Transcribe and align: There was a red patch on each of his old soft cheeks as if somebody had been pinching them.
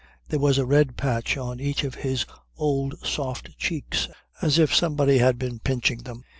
There 0.29 0.39
was 0.39 0.57
a 0.57 0.65
red 0.65 0.97
patch 0.97 1.37
on 1.37 1.59
each 1.59 1.83
of 1.83 1.93
his 1.93 2.25
old 2.57 2.95
soft 3.05 3.55
cheeks 3.59 4.07
as 4.41 4.57
if 4.57 4.73
somebody 4.73 5.19
had 5.19 5.37
been 5.37 5.59
pinching 5.59 5.99
them. 5.99 6.23